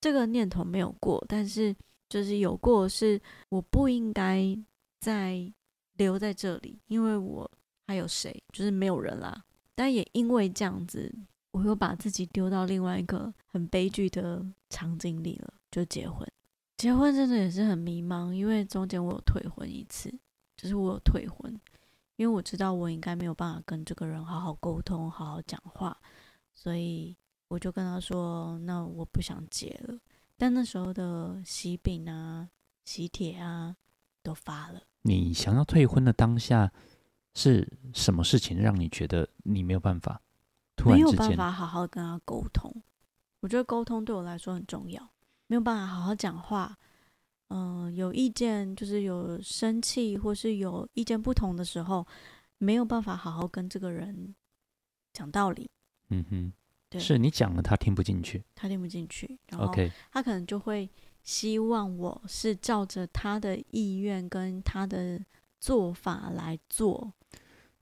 [0.00, 1.72] 这个念头没有过，但是
[2.08, 4.58] 就是有过，是我不应该
[4.98, 5.52] 再
[5.98, 7.48] 留在这里，因为我
[7.86, 9.44] 还有谁，就是没有人啦。
[9.76, 11.14] 但也因为这样子，
[11.52, 16.26] 我又把自己丢到另外一个很悲剧的场景里了，就结婚。
[16.76, 20.12] 结婚真的也是很迷茫，因为中间我有退婚一次，
[20.56, 21.54] 就是我有退婚。
[22.16, 25.96] 因为我知道我应该没有办法跟这个人好好沟通、好好讲话，
[26.52, 27.16] 所以
[27.48, 29.98] 我就跟他说：“那我不想结了。”
[30.36, 32.48] 但那时候的喜饼啊、
[32.84, 33.76] 喜帖啊
[34.22, 34.82] 都发了。
[35.02, 36.72] 你想要退婚的当下
[37.34, 40.20] 是什么事情让你觉得你没有办法？
[40.84, 42.82] 没有办法好好跟他沟通。
[43.40, 45.10] 我觉得沟通对我来说很重要，
[45.46, 46.76] 没有办法好好讲话。
[47.48, 52.06] 嗯，有意见就是有生气或是有意见不同的时候，
[52.58, 54.34] 没有办法好好跟这个人
[55.12, 55.70] 讲道理。
[56.10, 56.52] 嗯哼，
[56.90, 59.72] 对，是你讲了他听不进去，他听不进去，然后
[60.10, 60.90] 他可能就会
[61.22, 65.24] 希望我是照着他的意愿跟他的
[65.60, 67.12] 做法来做。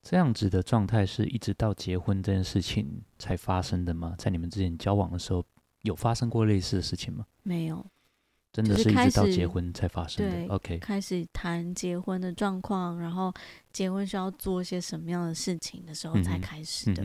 [0.02, 4.14] 这样子的状态是一直到结婚这件事情才发生的吗？
[4.18, 5.42] 在你们之前交往的时候
[5.80, 7.26] 有发生过类似的事情吗？
[7.42, 7.86] 没有。
[8.54, 10.54] 真的是一直到结婚才发生的。
[10.54, 13.34] OK，开始谈结婚的状况，然后
[13.72, 17.04] 结婚需要做一些什么样的事情的时候才开始的。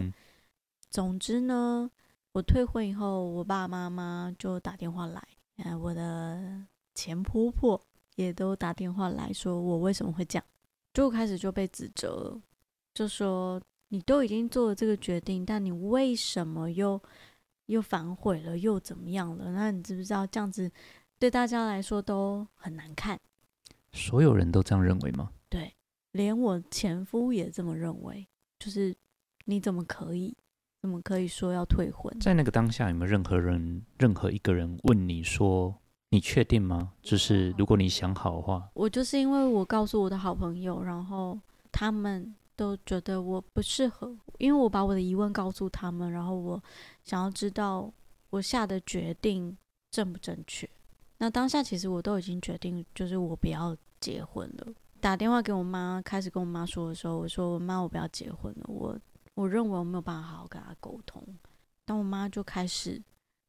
[0.92, 1.90] 总之呢，
[2.34, 7.82] 我退婚以后，我爸爸妈妈就打电话来，呃，我的前婆婆
[8.16, 10.46] 也都打电话来说我为什么会这样，
[10.94, 12.40] 就开始就被指责，
[12.94, 17.02] 就说你都已经做了这个决定，但你为什么又
[17.66, 19.52] 又反悔了，又怎么样了？
[19.52, 20.72] 那你知不知道这样子？
[21.20, 23.20] 对大家来说都很难看，
[23.92, 25.30] 所有人都这样认为吗？
[25.50, 25.76] 对，
[26.14, 28.26] 连我前夫也这么认为。
[28.58, 28.96] 就是
[29.46, 30.36] 你怎么可以，
[30.82, 32.18] 怎么可以说要退婚？
[32.20, 35.76] 在那个当下，有没有任何人、任何一个人问你说
[36.12, 41.40] ：“你确定吗？”就是如果你想好的话，我就是因为我告诉我的好朋友，然后
[41.72, 46.64] 他们都觉得我不适合，因为我把我的疑问告诉他们，然后我
[47.04, 47.92] 想要知道
[48.30, 49.58] 我下的决定
[49.92, 50.70] 正不正确。
[51.20, 54.74] 那当下其实我都已经决定，就是我不要结婚了。
[55.02, 58.66] 打电话给我妈，开始跟我妈说的时候，我说：“我妈，我不要结婚了。
[58.68, 58.98] 我
[59.36, 61.24] 我认为我没有办法好好跟她沟通。”
[61.86, 63.02] 但我妈就开始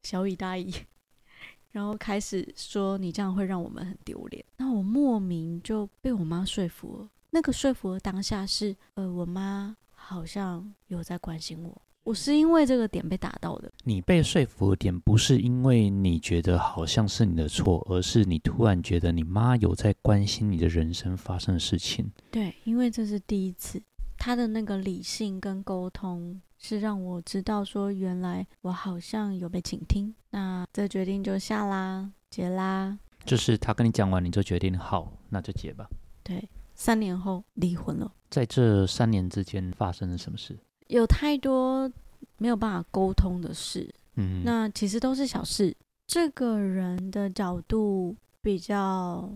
[0.03, 0.73] 小以大意，
[1.71, 7.09] 然后开始说：“你这样会让我们很丢脸。”那我莫名就被我妈说服了。
[7.31, 11.83] 那个说服的当下是，呃，我妈好像有在关心我。
[12.03, 13.71] 我是因为这个点被打到的。
[13.85, 22.11] 你被说服的点不是因为你觉得好像是你的错，而是你突然觉得你妈有在关心你的人生发生的事情。
[22.31, 23.81] 对，因为这是第一次，
[24.17, 30.15] 他的那个理性跟沟通是让我知道说，原来我好像有被倾听。
[30.31, 32.99] 那这决定就下啦，结啦。
[33.25, 35.87] 就是他跟你讲完，你就决定好，那就结吧。
[36.23, 38.11] 对，三年后离婚了。
[38.31, 40.59] 在这三年之间发生了什么事？
[40.91, 41.91] 有太多
[42.39, 45.75] 没有办法沟通的事，嗯，那其实都是小事。
[46.07, 49.33] 这个人的角度比较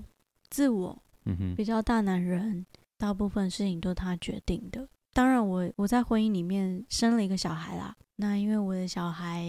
[0.51, 2.67] 自我，嗯哼，比较大男人，
[2.99, 4.89] 大部分事情都是他决定的。
[5.13, 9.47] 当然，我我在婚姻里面生了一个小孩啦，那因为我的小孩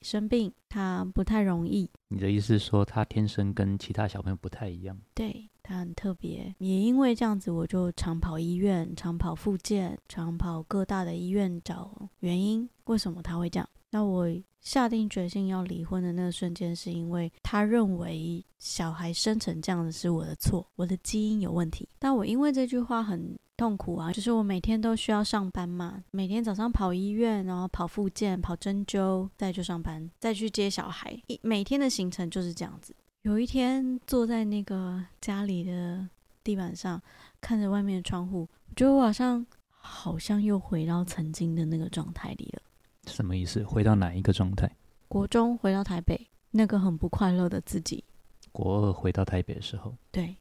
[0.00, 4.98] 生病，他不太容易，你的意思是说他天生跟其他小朋友不太一样？
[5.14, 13.66] 对他很特别，也因为这样子，我就常跑医院，常跑复健，常跑各大的医院找原因，为什么他会这样？
[13.88, 14.28] 那我
[14.60, 21.88] 下定决心要离婚的那个瞬间，是因为他认为小孩生成这样子是我的错，我的基因有问题。
[21.98, 32.94] 但我因为这句话很痛苦啊，就是我每天都需要上班嘛，每天早上跑医院，然后跑复健，跑针灸，再去上班，再去接小孩，一每天的行程就是这样子。
[33.22, 36.08] 有一天坐在那个家里的
[36.42, 37.00] 地板上，
[37.40, 42.62] 看着外面的窗户，我觉得我好像好像又回到曾经的那个状态里了。
[43.06, 43.62] 什么意思？
[43.62, 44.68] 回到哪一个状态？
[45.06, 48.02] 国中回到台北，那个很不快乐的自己。
[48.50, 50.36] 国二回到台北的时候，对，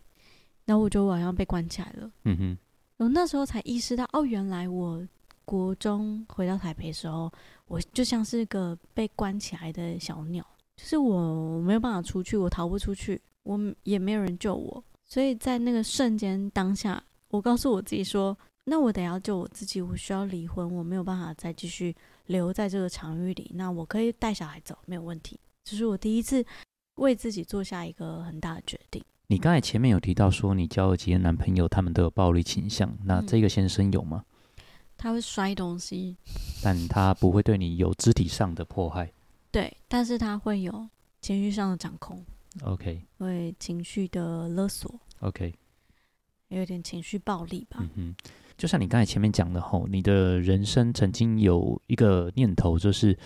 [0.66, 2.12] 然后我觉得我好像被关起来了。
[2.24, 2.58] 嗯哼，
[2.98, 5.08] 我那时候才意识到，哦，原来我
[5.46, 7.32] 国中回到台北的时候，
[7.68, 10.44] 我就像是个被关起来的小鸟，
[10.82, 14.84] 就是我没有办法出去，我逃不出去，我也没有人救我。
[15.06, 23.52] 所以在那个瞬间当下，我告诉我自己说，那我得要救我自己，我需要离婚，我没有办法再继续留在这个场域里。
[23.54, 25.40] 那我可以带小孩走，没有问题。
[25.64, 26.44] 这是我第一次
[26.96, 29.04] 为自己做下一个很大的决定。
[29.28, 34.26] 你刚才前面有提到说你交了几个男朋友，他们都有暴力倾向，那嗯这个先生有吗？
[34.98, 36.18] 他会摔东西，
[36.64, 39.12] 但他不会对你有肢体上的迫害。
[39.52, 40.88] 对，但是他会有
[41.20, 42.24] 情绪上的掌控。
[42.64, 45.54] OK 会情绪的勒索，OK，
[46.50, 47.78] 有点情绪暴力吧。
[47.80, 48.16] 嗯哼，
[48.58, 53.18] 就像你刚才前面讲的吼，你的人生曾经有一个念头，就是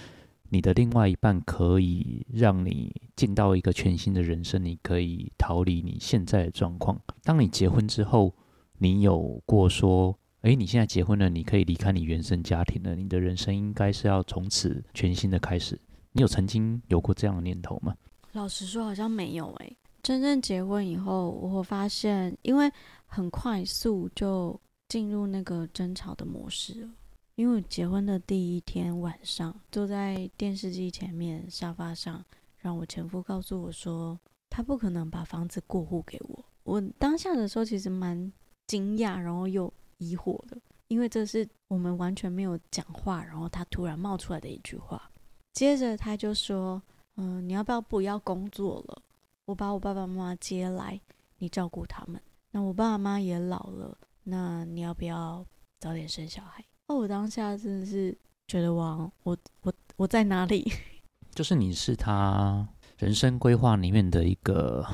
[0.49, 7.01] 你的另外一半可以让你进到一个全新的人生，你可以逃离你现在的状况。
[7.23, 8.31] 当你结婚之后，
[8.77, 15.79] 你有过说，诶，你现在结婚了，你可以离开你原生家庭了，你的人生应该是要从此全新的开始。
[16.15, 17.93] 你有曾经有过这样的念头吗？
[18.31, 22.71] 老实说，好像没有诶、真正结婚以后，我发现，因为
[23.05, 26.89] 很快速就进入那个争吵的模式了。
[27.35, 32.23] 因为我结婚的第一天晚上，坐在电视机前面沙发上，
[32.59, 34.17] 让我前夫告诉我说，
[34.49, 36.45] 他不可能把房子过户给我。
[36.63, 38.31] 我当下的时候其实蛮
[38.67, 45.11] 惊讶，然后又疑惑的，因为这是我们完全没有讲话，然后他突然冒出来的一句话。
[45.55, 46.81] 接着他就说
[47.15, 49.01] ：“嗯，你要不要不要工作了？
[49.45, 50.99] 我把我爸爸妈妈接来，
[51.37, 52.21] 你照顾他们。
[52.51, 55.45] 那我爸爸妈妈也老了，那你要不要
[55.79, 58.15] 早点生小孩？”哦，我当下真的是
[58.47, 60.69] 觉得哇，我我我在哪里？
[61.33, 64.85] 就是你是他人生规划里面的一个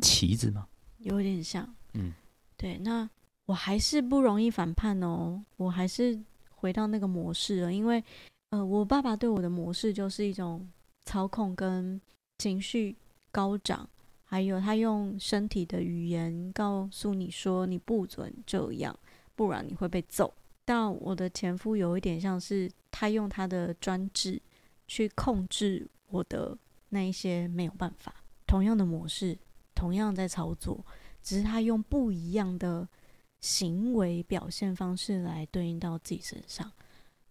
[0.00, 0.66] 棋子吗？
[1.00, 2.14] 有点像，嗯，
[2.56, 2.78] 对。
[2.78, 3.08] 那
[3.44, 6.18] 我还是不容易反叛哦，我还是
[6.50, 8.02] 回到那个模式了，因为
[8.50, 10.68] 呃，我爸爸对我的模式就是一种
[11.04, 12.00] 操控跟
[12.38, 12.96] 情绪
[13.30, 13.88] 高涨，
[14.24, 18.96] 还有他用身体的语言告诉你说你不准这样，
[19.34, 20.32] 不然你会被揍。
[20.64, 24.40] 但我的前夫有一点像是他用他的专制
[24.88, 26.56] 去控制我的
[26.88, 28.14] 那一些没有办法，
[28.46, 29.38] 同样的模式，
[29.74, 30.84] 同样在操作，
[31.22, 32.88] 只是他用不一样的
[33.40, 36.72] 行为表现方式来对应到自己身上。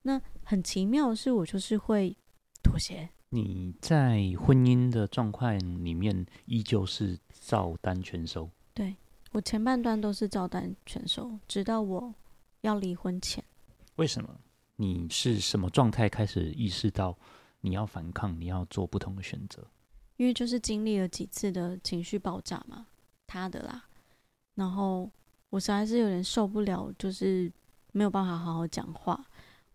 [0.04, 2.16] 那很奇妙的是，我就是会
[2.64, 8.96] 妥协，你在婚姻的状况里面依旧是照单全收，对
[9.32, 12.14] 我前半段都是照单全收，直到我
[12.62, 13.44] 要离婚前。
[13.96, 14.40] 为什么？
[14.78, 17.18] 你是什么状态开始意识到
[17.62, 19.66] 你要反抗，你要做不同的选择？
[20.18, 22.86] 因为就是经历了几次的情绪爆炸嘛，
[23.26, 23.86] 他的啦，
[24.54, 25.10] 然后
[25.50, 27.52] 我实在是有点受不了，就是
[27.92, 29.26] 没有办法好好讲话，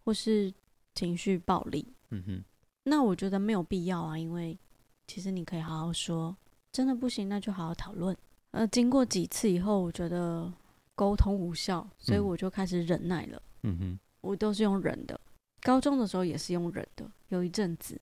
[0.04, 0.52] 或是
[1.00, 1.86] 情绪暴力。
[2.10, 2.44] 嗯哼，
[2.84, 4.58] 那我觉得没有必要啊，因为
[5.06, 6.36] 其实你可以好好说，
[6.72, 8.14] 真的不行，那就好好讨论。
[8.50, 10.52] 呃，经过几次以后，我觉得
[10.94, 13.42] 沟通无效，所以嗯我就开始忍耐了。
[13.62, 15.18] 嗯哼，我都是用忍的，
[15.62, 17.98] 高中的时候也是用忍的，有一阵子，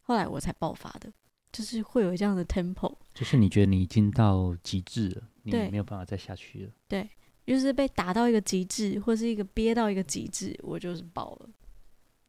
[0.00, 1.12] 后来我才爆发的，
[1.52, 6.72] 就是会有这样的 tempo，就是你觉得你已经到极致了，你没有办法再下去了。
[6.88, 7.08] 对
[7.46, 11.48] 就是被打到一个极致，或是一个憋到一个极致，我就是爆了。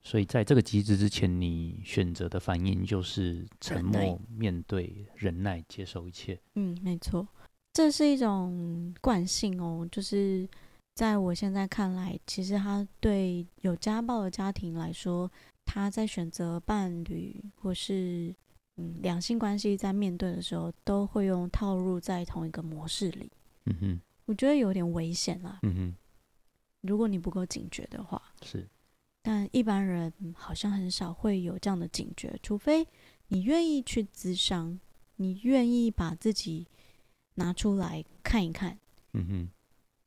[0.03, 6.39] 所以在这个机制之前，你选择的反应就是沉默、面对、忍耐、接受一切。
[6.55, 7.27] 嗯，没错，
[7.73, 10.49] 这是一种惯性哦，就是
[10.95, 15.31] 在我现在看来，其实他对有家暴的家庭来说，
[15.65, 18.35] 他在选择伴侣或是
[18.77, 23.31] 嗯两性关系在面对的时候，都会用套入在同一个模式里。
[23.67, 25.95] 嗯哼，我觉得有点危险啦，嗯哼，
[26.81, 28.19] 如果你不够警觉的话。
[28.41, 28.67] 是。
[29.21, 32.87] 但一般人好像很少会有这样的警觉，除非
[33.27, 34.79] 你愿意去咨商，
[35.17, 36.67] 你愿意把自己
[37.35, 38.79] 拿出来看一看，
[39.13, 39.49] 嗯哼，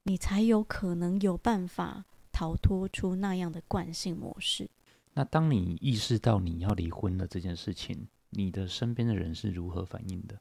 [0.02, 4.68] 你才有可能有办法逃脱出那样的惯性模式。
[5.12, 10.36] 那当你意识到你要离婚了这件事情，你的身边的人是如何反应的？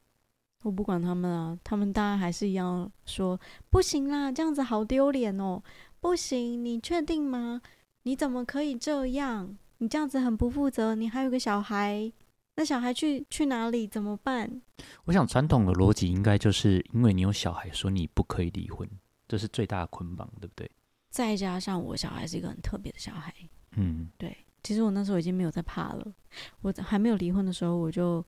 [0.64, 5.62] 我不管他们啊，他们当然还是一样说不行啦，这样子好丢脸哦，
[6.00, 7.62] 不行，你确定吗？
[8.04, 9.58] 你怎么可以这样？
[9.80, 12.12] 你这样子很不负责，你还有个小孩，
[12.56, 14.62] 那小孩去去哪里怎么办？
[15.06, 18.88] 我想传统的逻辑应该就是因为你有小孩，说你不可以离婚，
[19.28, 20.70] 这是最大的捆绑，对不对？
[21.10, 23.34] 再加上我小孩是一个很特别的小孩，
[23.76, 26.14] 嗯，对，其实我那时候已经没有在怕了，
[26.62, 28.26] 我还没有离婚的时候，我就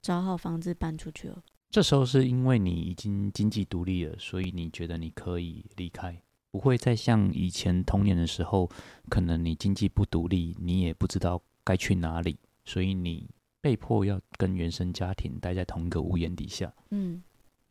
[0.00, 1.42] 找好房子搬出去了。
[1.70, 6.18] 这时候是因为你已经经济独立了，所以你觉得你可以离开，
[6.50, 8.70] 不会再像以前童年的时候，
[9.08, 13.28] 可能你经济不独立，你也不知道该去哪里，所以你
[13.60, 16.72] 被迫要跟原生家庭待在同一个屋檐底下。
[16.90, 17.22] 嗯，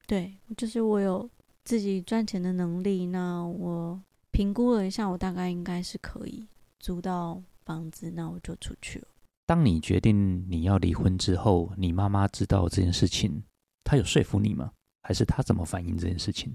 [0.05, 1.29] 对，就是我有
[1.63, 3.99] 自己赚钱的能力，那我
[4.31, 6.45] 评估了一下，我大概应该是可以
[6.79, 9.07] 租到房子，那我就出去了。
[9.45, 13.41] 当你决定你要离婚之后，你妈妈知道这件事情，
[13.83, 14.71] 她有说服你吗？
[15.01, 16.53] 还是她怎么反应这件事情？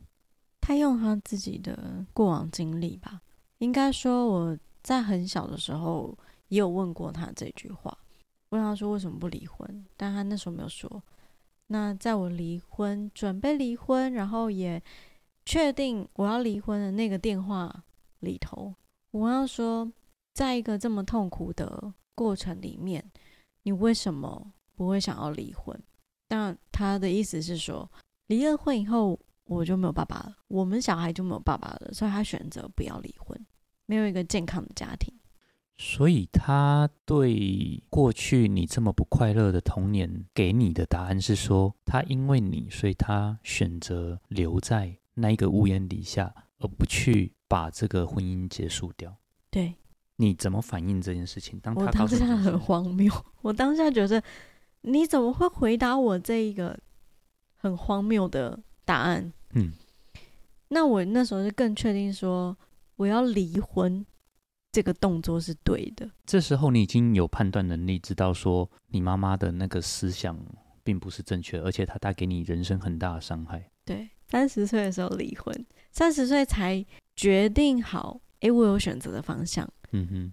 [0.63, 3.21] 他用他自己的过往经历吧，
[3.59, 6.17] 应该说我在很小的时候
[6.49, 7.99] 也有问过他这句话，
[8.51, 11.03] 问他说为什么不离婚，但他那时候没有说。
[11.67, 14.81] 那在我离婚、准备离婚，然后也
[15.45, 17.85] 确定我要离婚的那个电话
[18.21, 18.73] 里头，
[19.11, 19.91] 我要说，
[20.33, 23.05] 在一个这么痛苦的过程里面，
[23.65, 25.77] 你为什么不会想要离婚？
[26.29, 27.91] 但他的意思是说，
[28.29, 29.19] 离了婚以后。
[29.53, 33.39] 我就没有爸爸了，我们小孩就没有爸爸了，所以他选择不要离婚，
[33.87, 35.13] 没有一个健康的家庭。
[35.79, 49.17] 所以他对过去你这么不快乐的童年给你的答案是说，他因为你，所以他选择留在那一个屋檐底下，而不去把这个婚姻结束掉。
[49.51, 49.75] 对，
[50.17, 51.59] 你怎么反应这件事情？
[51.59, 54.23] 当我他当下很荒谬，我当下觉得
[54.83, 56.79] 你怎么会回答我这一个
[57.57, 59.33] 很荒谬的答案？
[59.53, 59.73] 嗯，
[60.69, 62.57] 那我那时候就更确定说，
[62.97, 64.05] 我要离婚
[64.71, 66.11] 这个动作是对的。
[66.25, 70.39] 这时候你已经有判断能力，知道说你妈妈的那个思想
[70.83, 73.71] 并不是正确，而且她带给你人生很大的伤害。
[73.85, 76.85] 对，三十岁的时候离婚，三十岁才
[77.15, 79.69] 决定好，哎，我有选择的方向。
[79.91, 80.33] 嗯哼，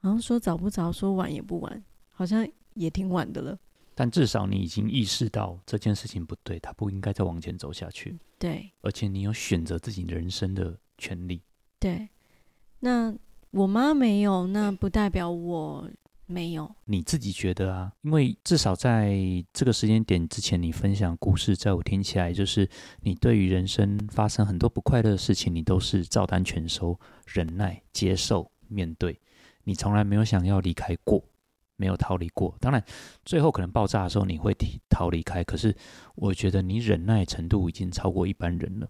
[0.00, 3.58] 好像说早不早，说晚也不晚，好像也挺晚的了。
[4.00, 11.42] 但至少你已经意识到这件事情不对，他不应该再往前走下去，对而且你有选择自己人生的权利。
[11.80, 12.08] 对，
[12.78, 13.12] 那
[13.50, 15.90] 我妈没有，那不代表我
[16.26, 16.72] 没有。
[16.84, 17.92] 你自己觉得啊？
[18.02, 19.18] 因为至少在
[19.52, 22.70] 这个时间点之前，你分享故事，在我听起来，就是
[23.00, 26.96] 你对于人生发生很多不快乐的事情，你都是照单全收、
[27.26, 29.18] 忍耐、接受、面对，
[29.64, 31.20] 你从来没有想要离开过，
[31.78, 32.54] 没有逃离过。
[32.60, 32.84] 当然，
[33.24, 34.54] 最后可能爆炸的时候你会
[34.90, 35.74] 逃离开，可是
[36.16, 38.88] 我觉得你忍耐程度已经超过一般人了。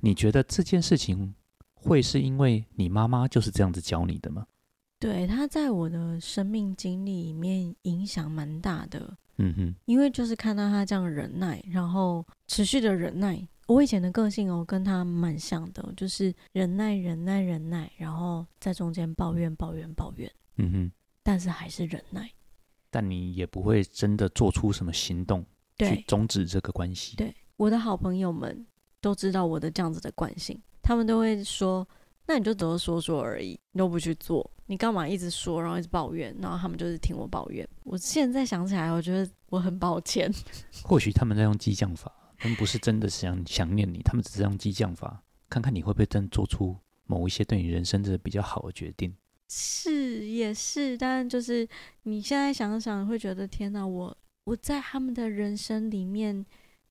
[0.00, 1.34] 你觉得这件事情
[1.74, 4.46] 会是因为你妈妈就是这样子教你的吗？
[4.98, 13.46] 对，她在我的生命经历里面影响蛮大的，嗯哼，因为就是看到她这样忍耐，然后持续的忍耐。
[13.66, 20.92] 我以前的个性哦，跟她蛮像的，就是忍耐、忍耐、忍耐，然后在中间抱怨、抱怨、抱怨，嗯哼。
[21.24, 22.30] 但是还是忍耐。
[22.90, 25.44] 但你也不会真的做出什么行动
[25.78, 27.16] 去终止这个关系。
[27.16, 28.64] 对，我的好朋友们
[29.00, 31.84] 都知道我的这样子的惯性，他们都会说
[32.26, 37.68] ：“那你就只是说说而已，你都不去做，你干嘛一直说，然后一直抱怨？”然后他们就是听我抱怨。
[37.82, 40.32] 我现在想起来，我觉得我很抱歉。
[40.84, 45.20] 或许他们在用激将法，他们不是真的想想念你，他们只是用激将法，
[45.50, 49.12] 看看你会不会真做出某一些对你人生的比较好的决定。
[49.48, 51.68] 是也是，但就是
[52.04, 56.44] 你现在想想，会觉得天哪，我我在他们的人生里面，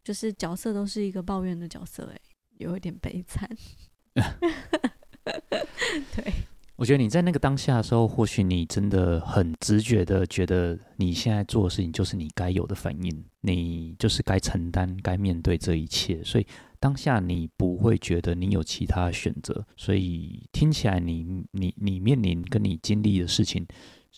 [0.03, 2.19] 就是角色都是一个抱怨的角色，哎，
[2.57, 3.49] 有一点悲惨。
[6.15, 6.33] 对，
[6.75, 16.45] 我觉得你在那个当下的时候，或许你真的很直觉的觉得你现在做的事情就是你该有的反应，你就是该承担、该面对这一切，所以
[16.83, 23.65] 当下你不会觉得你有其他选择，所以听起来你你你面临跟你经历的事情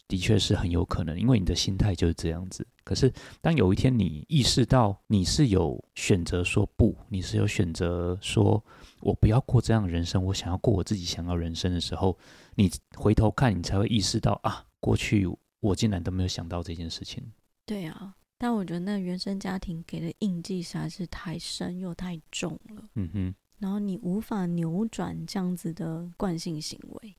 [0.07, 2.65] 的确是很有可能，因为你的心态就是这样子。
[2.83, 8.65] 可是，当有一天你意识到你是有选择说不，你是有选择说
[8.99, 12.17] 我不要过这样的人生，我想要过我自己想要人生的时候，
[12.55, 17.23] 你回头看，你才会意识到啊，过去我竟然都没有想到这件事情。
[17.63, 22.83] 对啊，但我觉得那原生家庭给的印记实在是太深又太重了。
[22.93, 23.35] 嗯哼。
[23.57, 27.15] 然后你无法扭转这样子的惯性行为。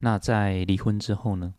[0.00, 1.54] 那在离婚之后呢？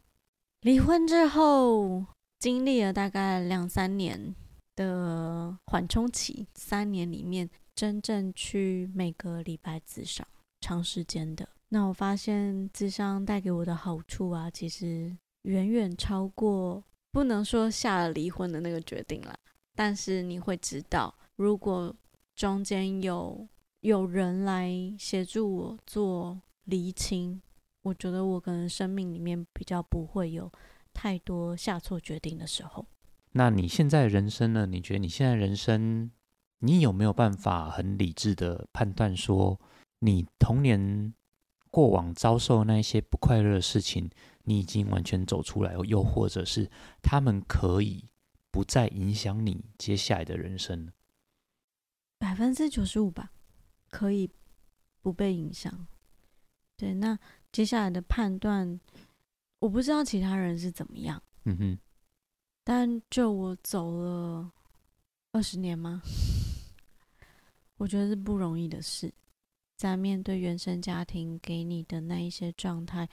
[0.61, 2.05] 离婚之后，
[2.38, 4.36] 经历了大概两三年
[4.76, 10.28] 的缓冲期，三年里面真正去每个礼拜自伤，
[10.61, 11.49] 长时间的。
[11.70, 16.84] 那我发现自伤带给我的好处啊，其实远远超过
[17.18, 19.36] 不能说下了离婚的那个决定了。
[19.74, 21.91] 但是你会知道，如果
[22.36, 23.47] 中间有
[23.80, 27.41] 有人来协助我做厘清，
[27.82, 30.51] 我觉得我可能生命里面比较不会有
[30.93, 32.86] 太多下错决定的时候。
[33.32, 34.68] 那你现在人生呢？
[34.68, 36.11] 你觉得你现在人生，
[36.59, 39.59] 你有没有办法很理智的判断说，
[40.01, 41.11] 你童年
[41.72, 44.07] 过往遭受那一些不快乐的事情，
[44.48, 46.72] 你已经完全走出来，又或者是
[47.04, 48.04] 他们可以
[48.50, 50.89] 不再影响你接下来的人生？
[52.18, 53.32] 百分之九十五吧。
[53.89, 54.30] 可以
[55.02, 55.88] 不被影响，
[56.76, 56.93] 对。
[56.93, 57.18] 那
[57.54, 58.80] 接下来的判断，
[59.60, 61.22] 我不知道其他人是怎么样。
[61.45, 61.80] 嗯哼。
[62.66, 64.52] 但就我走了
[65.32, 66.02] 二十年吗？
[67.78, 69.14] 我觉得是不容易的事。
[69.78, 73.08] 在面对原生家庭给你的那一些状态，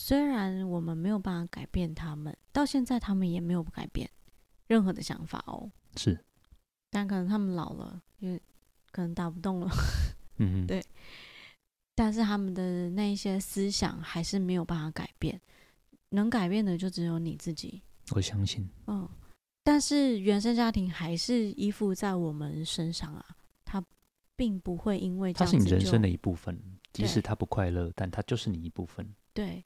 [0.00, 4.08] 虽然我们没有办法改变他们，到现在他们也没有改变
[4.68, 5.68] 任何的想法哦。
[5.96, 6.16] 是。
[6.88, 8.40] 但可能他们老了，因为
[8.92, 9.68] 可能打不动了。
[10.36, 10.80] 嗯， 对，
[11.96, 15.40] 但是他们的那一些思想还是没有办法改变，
[16.10, 17.82] 能改变的就只有你自己。
[18.12, 18.70] 我相信。
[18.86, 19.06] 嗯，
[19.64, 23.26] 但是原生家庭还是依附在我们身上啊，
[23.64, 23.84] 他
[24.36, 26.56] 并不会因为它是你人生的一部分，
[26.92, 29.12] 即使他不快乐，但他就是你一部分。
[29.34, 29.64] 对，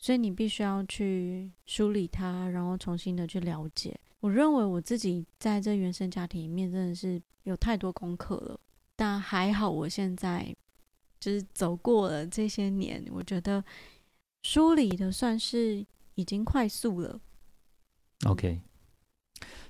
[0.00, 4.00] 所以你必须要去梳理它，然后重新的去了解。
[4.20, 8.58] 我认为我自己在这原生家庭里面真的是有太多功课了。
[8.96, 10.54] 但还好，我现在
[11.18, 13.62] 就是走过了这些年，我觉得
[14.42, 15.84] 梳理的算是
[16.14, 17.20] 已经快速了。
[18.26, 18.60] OK，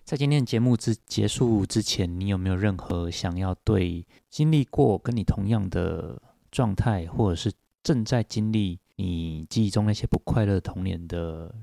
[0.04, 6.20] 在今天节目之结束之前，你有没有任何想要对经历过跟你同样的
[6.50, 7.52] 状态，或者是
[7.84, 11.54] 正在经历你记忆中那些不快乐童年的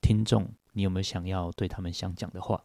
[0.00, 2.62] 听众，你有没有想要对他们想讲的话？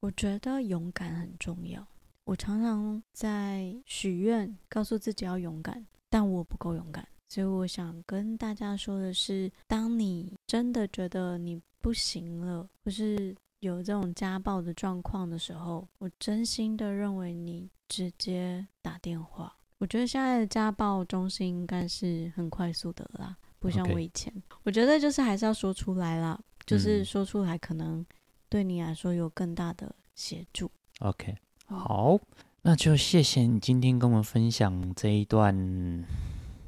[0.00, 1.82] 我觉得勇敢很重要。
[2.24, 7.08] 我常常在许愿，告诉自己要勇敢，但我不够勇敢。
[7.30, 19.56] 所以我想跟大家说的是，当你真的觉得你不行了，或是有这种家暴的状况的时候，我真心的认为你直接打电话。
[19.78, 24.30] 我觉得现在的家暴中心应该是很快速的啦，不像我以前。
[24.64, 28.04] 我觉得就是还是要说出来啦，就是说出来可能
[28.48, 30.68] 对你来说有更大的协助。
[30.98, 31.36] OK。
[31.66, 32.18] 好，
[32.62, 35.56] 那就谢谢你今天跟我们分享这一段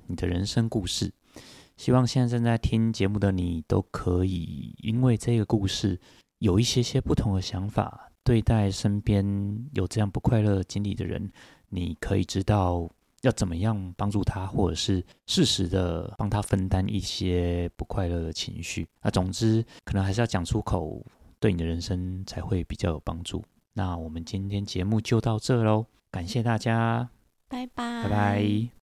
[0.06, 1.12] 你的人生故事。
[1.76, 6.00] 希望现在正在听节目的你都可以因为这个故事
[6.38, 11.30] 有一些些不同的想法，对待身边有这样不快乐经历的人，
[11.68, 12.88] 你可以知道
[13.24, 18.86] 要怎么样帮助他，或者是适时的帮他分担一些不快乐的情绪。
[19.02, 21.04] 那总之，可能还是要讲出口，
[21.40, 23.44] 对你的人生才会比较有帮助。
[23.72, 27.08] 那我们今天节目就到这喽，感谢大家，
[27.48, 28.74] 拜拜，拜拜。